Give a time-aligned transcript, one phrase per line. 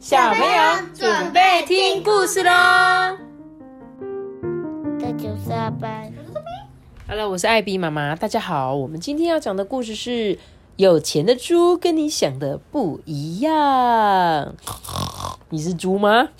[0.00, 0.48] 小朋友
[0.94, 2.50] 准备听故事喽。
[4.98, 6.10] 这就是阿班。
[7.06, 8.74] Hello，我是艾比妈妈，大家好。
[8.74, 10.38] 我们今天要讲的故事是：
[10.76, 14.54] 有钱的猪跟你想的不一样。
[15.50, 16.30] 你是猪吗？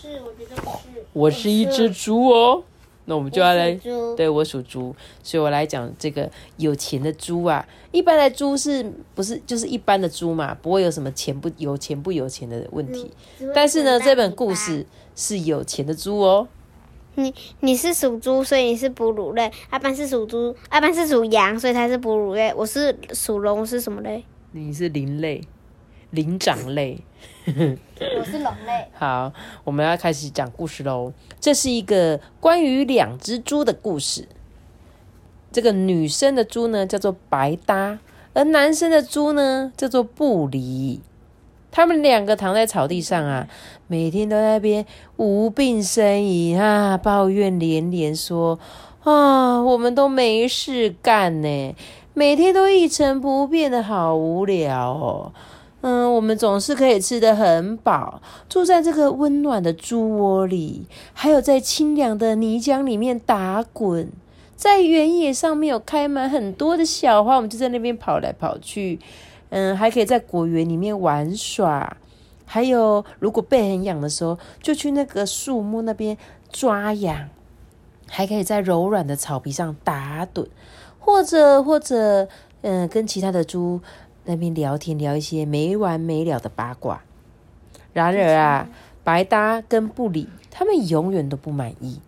[0.00, 1.04] 是，我觉得不是。
[1.12, 2.64] 我是一只猪哦。
[3.06, 3.72] 那我们就要来
[4.16, 7.66] 对我属猪，所以我来讲这个有钱的猪啊。
[7.90, 13.10] 一般的猪是不是就是一般的猪嘛，不会有什么钱不有钱不有钱的问题。
[13.54, 16.46] 但是呢，这本故事是有钱的猪哦。
[17.16, 22.54] 你你是属猪，所以你是哺乳类；阿班是属猪，阿班是属羊，所以他是哺乳类。
[22.54, 24.24] 我是属龙，是什么类？
[24.52, 25.42] 你是灵类，
[26.10, 26.98] 灵长类。
[27.46, 28.86] 我是龙类。
[28.94, 29.32] 好，
[29.64, 31.12] 我们要开始讲故事喽。
[31.40, 34.28] 这是一个关于两只猪的故事。
[35.52, 37.98] 这个女生的猪呢叫做白搭，
[38.34, 41.00] 而男生的猪呢叫做布里。
[41.72, 43.48] 他们两个躺在草地上啊，
[43.86, 44.84] 每天都在那边
[45.16, 48.58] 无病呻吟啊，抱怨连连，说
[49.02, 51.74] 啊，我们都没事干呢，
[52.12, 55.32] 每天都一成不变的好无聊哦。
[55.82, 64.12] 嗯，我们总是可以吃得很饱，住在这个温暖的猪窝里，还有在清凉的泥浆里面打滚，
[64.54, 68.98] 在原野上面有开满很多的小花，我们就在那边跑来跑去。
[69.48, 71.96] 嗯，还可以在果园里面玩耍，
[72.44, 76.16] 还有如果背很痒的时候，就去那个树木那边
[76.52, 77.30] 抓痒，
[78.06, 80.46] 还可以在柔软的草皮上打盹，
[80.98, 82.28] 或者或者
[82.60, 83.80] 嗯，跟其他的猪。
[84.30, 87.02] 那边聊天，聊一些没完没了的八卦。
[87.92, 88.68] 然而啊，
[89.02, 92.00] 白搭跟布里他们永远都不满意，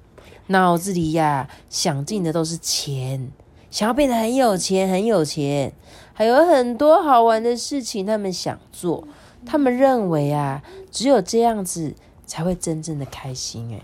[0.46, 3.30] 脑子里呀想尽的都是钱，
[3.70, 5.72] 想要变得很有钱，很有钱，
[6.12, 9.08] 还有很多好玩的事情他们想做。
[9.44, 13.74] 他们认为啊，只有这样子才会真正的开心。
[13.74, 13.80] 哎，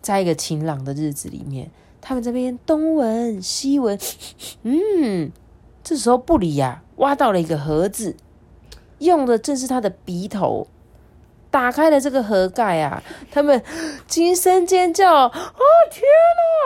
[0.00, 1.70] 在一个晴朗的日子里面，
[2.00, 3.98] 他们这边东闻西闻，
[4.62, 5.30] 嗯。
[5.86, 8.16] 这时候，布里呀、挖到了一个盒子，
[8.98, 10.66] 用的正是他的鼻头。
[11.48, 13.62] 打开了这个盒盖啊，他们
[14.08, 15.32] 惊声尖叫：“哦
[15.92, 16.02] 天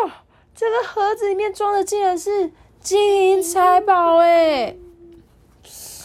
[0.06, 0.25] 哪！
[0.54, 4.75] 这个盒子里面装的竟然是金银财宝哎！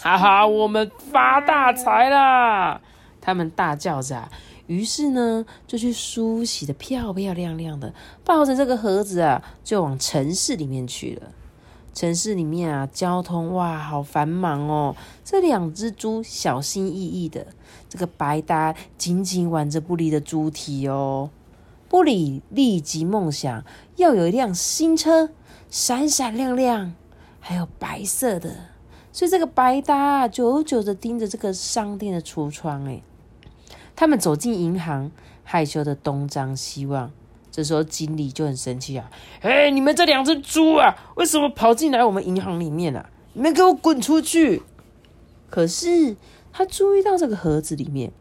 [0.02, 2.82] 哈哈，我们发大财啦！”
[3.22, 4.30] 他们大叫着、啊，
[4.68, 7.94] 于是呢，就去梳洗的漂漂亮亮的，
[8.26, 11.32] 抱着这个盒子啊，就往城市里面去了。
[11.96, 14.96] 城市里面啊，交通哇，好繁忙哦。
[15.24, 17.48] 这两只猪小心翼翼的，
[17.88, 21.30] 这个白搭紧紧挽着布里的猪蹄哦。
[21.88, 23.64] 布里立即梦想
[23.96, 25.30] 要有一辆新车，
[25.70, 26.94] 闪闪亮亮，
[27.40, 28.54] 还有白色的。
[29.14, 32.84] 所以这个白搭，久久的盯着这个商店的橱窗。
[32.90, 33.02] 哎，
[33.96, 35.10] 他们走进银行，
[35.46, 37.10] 害羞的东张西望。
[37.56, 39.10] 这时候经理就很生气啊！
[39.40, 43.10] 哎，你们这两只猪啊，为什么跑进来我们银行里面啊？
[43.32, 44.62] 你们给我滚出去！
[45.50, 46.18] 可是
[46.52, 48.12] 他注意到这个盒子里面，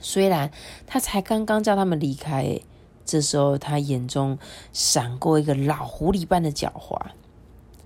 [0.00, 0.50] 虽然
[0.88, 2.60] 他才刚刚叫他们离开，哎，
[3.04, 4.36] 这时候他眼中
[4.72, 7.00] 闪过一个老狐狸般的狡猾。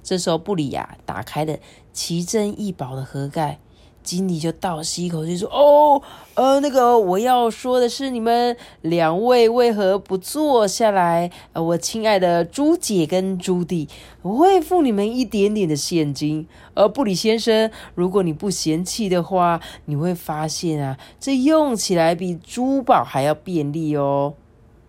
[0.02, 1.58] 这时候布里亚打开了
[1.92, 3.58] 奇珍异宝的盒盖。
[4.02, 6.02] 经理就倒吸一口气说：“哦，
[6.34, 11.30] 呃，那个我要说的是，你们两位为何不坐下来？
[11.52, 13.88] 呃，我亲爱的朱姐跟朱弟，
[14.22, 16.46] 我会付你们一点点的现金。
[16.74, 24.34] 而布里先生，如果你不嫌弃的话，你会发现啊，这用起来比珠宝还要便利哦。”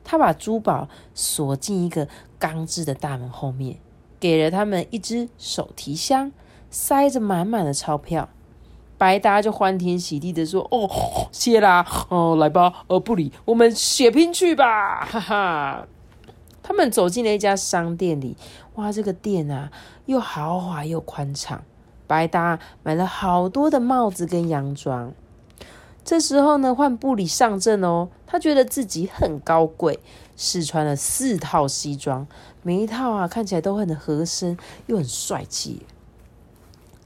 [0.05, 3.77] 他把珠宝锁进一个钢制的大门后面，
[4.19, 6.33] 给了他们一只手提箱，
[6.69, 8.27] 塞着满满的钞票。
[9.03, 10.89] 白搭就欢天喜地的说：“哦，
[11.29, 15.85] 谢啦，哦，来吧，呃，布里，我们血拼去吧，哈哈。”
[16.63, 18.37] 他们走进了一家商店里，
[18.75, 19.69] 哇，这个店啊，
[20.05, 21.61] 又豪华又宽敞。
[22.07, 25.11] 白搭买了好多的帽子跟洋装。
[26.05, 29.99] 这时候呢，换布里上阵哦，他觉得自己很高贵，
[30.37, 32.25] 试穿了四套西装，
[32.61, 35.85] 每一套啊看起来都很合身，又很帅气。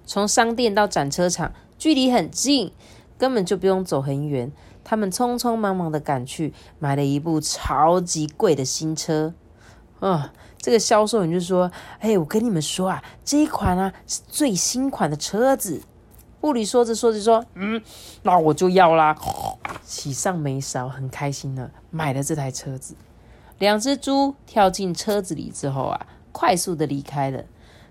[0.05, 1.51] 从商店到展车场。
[1.77, 2.71] 距离很近，
[3.17, 4.51] 根本就不用走很远。
[4.83, 9.33] 他们匆匆忙忙的赶去，买了一部超级贵的新车。
[9.99, 15.81] 啊，这个销售员就说：“哎，我跟你们说啊，这一款啊是最新款的车子。”
[16.39, 17.81] 布里说着说着说：“嗯，
[18.21, 19.17] 那我就要啦。”
[19.83, 22.95] 喜上眉梢，很开心的买了这台车子。
[23.57, 27.43] 两只猪跳进车子里之后啊，快速的离开了，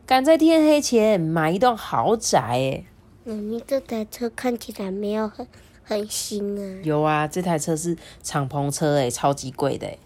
[0.06, 2.40] 赶在天黑前买一栋豪宅。
[2.40, 2.84] 哎。
[3.28, 5.44] 妈咪，这台车看起来没有很
[5.82, 6.80] 很新啊。
[6.84, 9.98] 有啊，这台车是敞篷车，诶，超级贵的。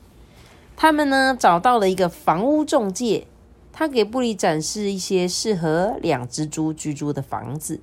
[0.75, 3.26] 他们呢找到了一个房屋中介，
[3.75, 7.78] 他给布里展示一些适合两只猪居住的房子。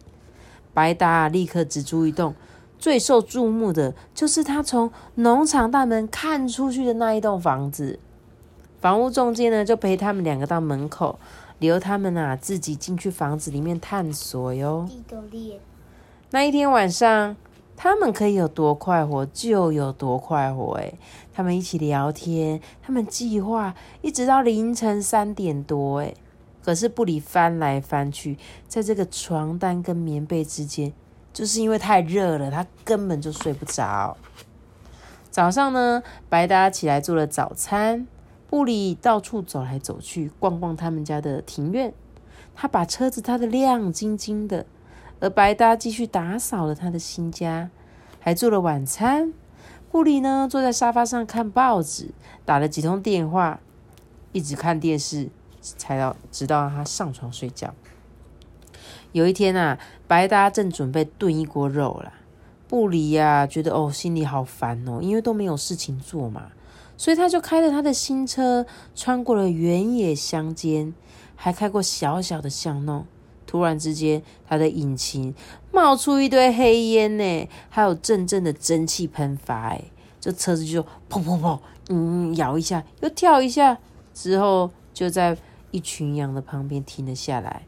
[0.73, 2.33] 白达立刻只租一栋，
[2.79, 7.99] 最受注目的就是他从农场大门看出去的那一栋房子。
[8.81, 11.19] 房屋中介呢就陪他们两个到门口，
[11.59, 14.87] 留他们啊自己进去房子里面探索哟。
[16.29, 17.35] 那一天晚上，
[17.75, 20.73] 他们可以有多快活就有多快活。
[20.75, 20.99] 诶，
[21.33, 25.99] 他们一起聊天，他们计划一直到凌晨三点多。
[25.99, 26.15] 诶，
[26.63, 28.37] 可是布里翻来翻去，
[28.67, 30.91] 在这个床单跟棉被之间，
[31.31, 34.17] 就是因为太热了，他根本就睡不着。
[35.31, 38.05] 早上呢，白达起来做了早餐。
[38.49, 41.93] 布里到处走来走去，逛逛他们家的庭院。
[42.55, 44.65] 他把车子擦得亮晶晶的，
[45.19, 47.69] 而白搭继续打扫了他的新家，
[48.19, 49.33] 还做了晚餐。
[49.91, 52.11] 布里呢，坐在沙发上看报纸，
[52.45, 53.59] 打了几通电话，
[54.31, 55.29] 一直看电视，
[55.61, 57.73] 才到直到他上床睡觉。
[59.11, 59.77] 有一天啊，
[60.07, 62.13] 白搭正准备炖一锅肉了，
[62.67, 66.51] 布里呀，觉得哦，心里好烦哦，因为都没有事情做嘛。
[66.97, 68.65] 所以他就开了他的新车，
[68.95, 70.93] 穿过了原野乡间，
[71.35, 73.05] 还开过小小的巷弄。
[73.45, 75.33] 突然之间，他的引擎
[75.71, 79.69] 冒出一堆黑烟呢，还有阵阵的蒸汽喷发。
[79.69, 79.85] 哎，
[80.19, 83.77] 这车子就砰砰砰，嗯，摇一下，又跳一下，
[84.13, 85.37] 之后就在
[85.71, 87.61] 一群羊的旁边停了下来。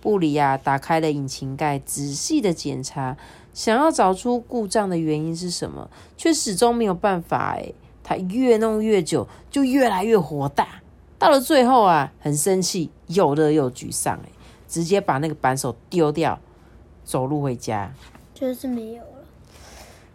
[0.00, 3.16] 布里亚打开了引擎盖，仔细的检查，
[3.52, 7.56] 想要找出故障的原因是什么，却始终没有办法。
[7.56, 7.72] 哎。
[8.08, 10.66] 他越弄越久，就越来越火大。
[11.18, 14.30] 到了最后啊，很生气，又热又沮丧，哎，
[14.66, 16.38] 直接把那个扳手丢掉，
[17.04, 17.92] 走路回家。
[18.32, 19.08] 就是没有了。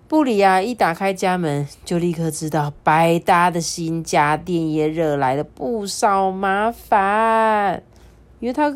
[0.08, 7.84] 布里亚一打开家门，就立刻知道白搭的新家电也惹来了不少麻烦，
[8.40, 8.74] 因为他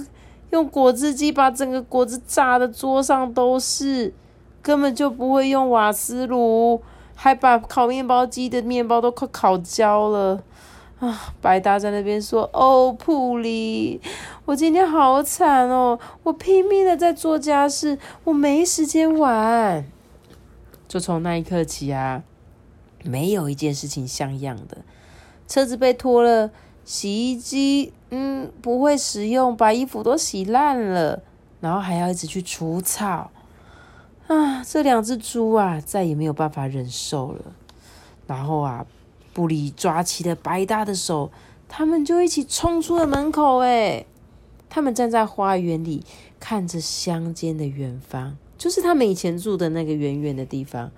[0.51, 4.13] 用果汁机把整个果汁榨的桌上都是，
[4.61, 6.83] 根本就不会用瓦斯炉。
[7.19, 10.43] 还把烤面包机的面包都快烤焦了
[10.99, 11.33] 啊！
[11.41, 13.99] 白搭在那边说：“哦，普里，
[14.45, 15.99] 我今天好惨哦！
[16.21, 19.83] 我拼命的在做家事，我没时间玩。”
[20.87, 22.21] 就从那一刻起啊，
[23.03, 24.77] 没有一件事情像样的。
[25.47, 26.51] 车子被拖了，
[26.85, 31.23] 洗衣机嗯不会使用，把衣服都洗烂了，
[31.59, 33.31] 然后还要一直去除草。
[34.27, 37.45] 啊，这两只猪啊，再也没有办法忍受了。
[38.27, 38.85] 然后啊，
[39.33, 41.31] 布里抓起了白搭的手，
[41.69, 43.59] 他们就一起冲出了门口。
[43.59, 44.05] 哎，
[44.69, 46.03] 他们站在花园里，
[46.41, 50.91] 看着乡间的远方，就是他们以前住的那个远远的地方。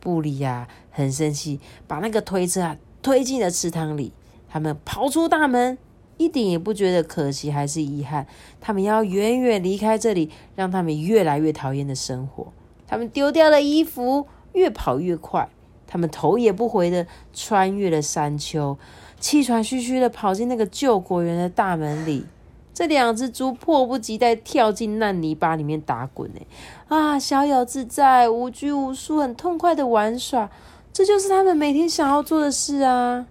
[0.00, 4.12] 布里呀，很生气，把那个推车啊推进了池塘里。
[4.48, 5.78] 他们跑出大门，
[6.16, 8.26] 一点也不觉得可惜还是遗憾。
[8.60, 12.52] 他们要远远离开这里，让他们越来越讨厌的生活。
[12.86, 15.48] 他们丢掉了衣服，越跑越快。
[15.88, 18.76] 他们头也不回的穿越了山丘，
[19.20, 22.26] 气喘吁吁的跑进那个救国园的大门里。
[22.74, 26.40] 这两只猪迫不及待跳进烂泥巴里面打滚，呢，
[26.88, 30.50] 啊，逍遥自在，无拘无束，很痛快的玩耍。
[30.92, 33.26] 这就是他们每天想要做的事啊。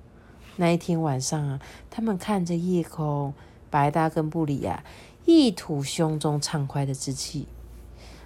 [0.56, 1.60] 那一天晚上啊，
[1.92, 3.34] 他们看着夜空，
[3.70, 4.84] 白搭跟布里亚
[5.26, 7.48] 一吐胸中畅快的之气。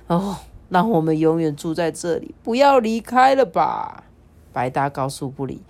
[0.07, 0.37] 哦。
[0.69, 4.05] 让我们永远住在这里，不要离开了吧？
[4.51, 5.61] 白搭告诉布里，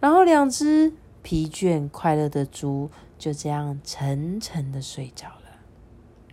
[0.00, 0.92] 然后两只
[1.22, 5.40] 疲倦快乐的猪就这样沉沉的睡着了。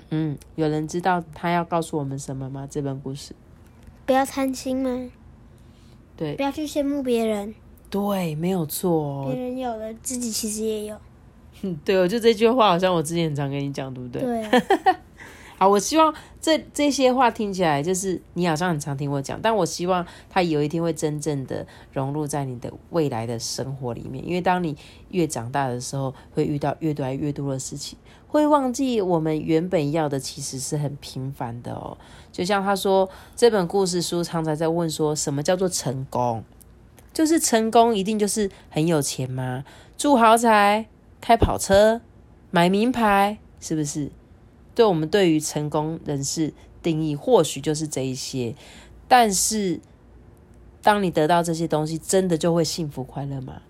[0.10, 2.68] 嗯，有人知道他要告诉我们什么吗？
[2.70, 3.34] 这本故事
[4.06, 5.12] 不要贪心吗？
[6.18, 7.54] 对，不要去羡慕别人。
[7.90, 9.25] 对，没有错。
[9.32, 10.98] 别人有的，自己其实也有。
[11.62, 14.22] 嗯， 对，我就这句话，好像我之前很常跟你讲，对不对？
[14.22, 14.62] 对。
[15.62, 21.63] 好，我希望这这些话听起来就是你好像很常听我讲，但我希望它有一天会真正的
[21.94, 24.27] 融入在你的未来的生活里面。
[24.27, 24.75] 因为当你
[25.12, 27.96] 越长大的时候，会遇到越来越多的事情，
[28.27, 31.96] 会忘记我们原本要的其实是很平凡的哦。
[32.32, 36.44] 就像他说，这本故事书常常在问说什么叫做成功？
[37.13, 39.63] 就是成功一定就是很有钱吗？
[39.96, 40.88] 住豪宅、
[41.22, 42.01] 开跑车、
[42.50, 44.10] 买名牌，是不是？
[44.74, 48.56] 对我们对于成功人士定义，或许就是这一些。
[49.08, 49.80] 但是，
[50.82, 53.62] 当你得到这些东西，真的就会幸福快乐吗？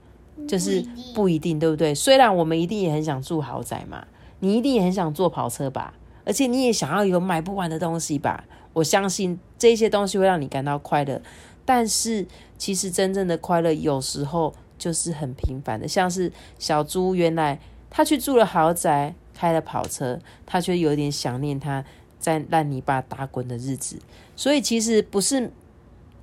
[0.48, 1.94] 就是不一定，对不对？
[1.94, 4.08] 虽然我们一定也很想住豪宅嘛，
[4.40, 5.94] 你一定也很想坐跑车吧，
[6.26, 8.44] 而且你也想要有买不完的东西吧。
[8.74, 11.22] 我相信这些东西会让你感到快乐，
[11.64, 12.26] 但是
[12.58, 21.84] 其实真正的快乐有时候就是很平凡的，像是小猪原来他去住了豪宅，开了跑车，他却有点想念他
[22.20, 23.98] 在烂泥巴打滚的日子，
[24.36, 25.52] 所以其实不是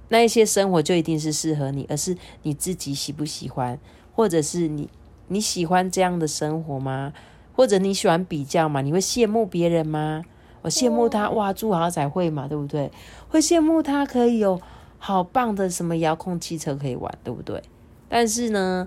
[0.08, 3.76] 那一些生活就一定是适合你，而是你自己喜不喜欢，
[4.14, 4.88] 或者是你
[5.26, 7.12] 你喜欢这样的生活吗？
[7.56, 8.82] 或者你喜欢比较吗？
[8.82, 10.22] 你会羡慕别人吗？
[10.62, 12.88] 我羡慕他哇，住豪宅会嘛，对不对？
[13.28, 14.60] 会羡慕他可以有
[14.98, 17.60] 好棒的什么遥控汽车可以玩，对不对？
[18.08, 18.86] 但是呢，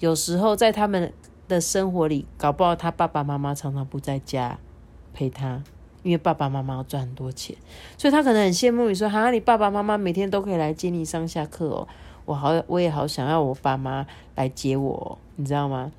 [0.00, 1.10] 有时候在他们
[1.50, 4.58] 的生活里，搞不好他爸爸妈妈常常不在家
[5.12, 5.62] 陪他，
[6.02, 7.54] 因为爸爸妈妈要赚很多钱，
[7.98, 11.88] 所以他可能很羡慕你说，哈，你爸爸妈妈每天都可以来接你上下课哦，
[12.24, 15.92] 我好，我也好想要我爸妈来接我，你知道吗？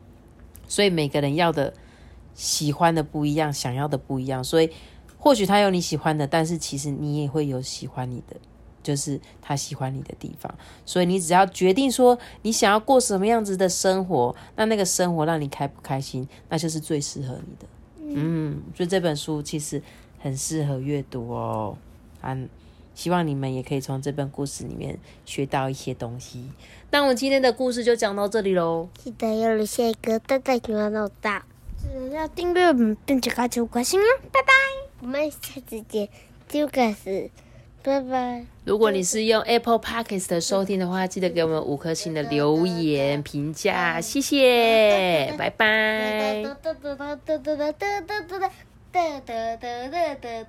[0.68, 1.74] 所以每个人要的、
[2.34, 4.72] 喜欢的不一样，想要的不一样，所以。
[5.24, 8.36] 或许他有你喜欢的，但是其实你也会有喜欢你的，
[8.84, 10.54] 就是他喜欢你的地方。
[10.86, 17.66] 所以你只要决定说你想要过什么样子的生活，那那个生活让你开不开心，那就是最适合你的。
[18.14, 19.82] 嗯，所以这本书其实
[20.20, 21.78] 很适合阅读哦。
[22.22, 22.50] 嗯，
[22.94, 26.50] 希望你们也可以从这本故事里面学到一些东西。
[26.90, 28.90] 那我今天的故事就讲到这里喽。
[28.98, 31.42] 记得要留下一个大大的脑袋，
[31.78, 32.74] 记得要订阅
[33.06, 34.04] 并且开启五颗星哦。
[34.32, 34.52] 拜拜。
[35.00, 36.10] 我们下次见，
[36.50, 37.32] 就开始，
[37.84, 38.46] 拜拜。
[38.64, 46.44] 如果你是用 Apple Podcast 收听的话，记得给我们五颗星的留言评价，谢谢，拜拜。